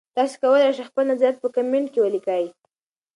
تاسي 0.15 0.35
کولای 0.41 0.75
شئ 0.77 0.83
خپل 0.89 1.03
نظریات 1.11 1.37
په 1.39 1.47
کمنټ 1.55 1.87
کې 1.93 1.99
ولیکئ. 2.01 2.45